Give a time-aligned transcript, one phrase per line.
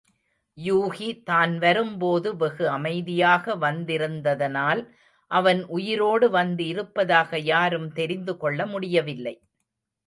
[0.57, 4.81] யூகி தான்வரும் போது வெகு அமைதியாக வந்திருந்ததனால்
[5.31, 9.35] அவன் உயிரோடு வந்து இருப்பதாக யாரும் தெரிந்து கொள்ள முடியவில்லை.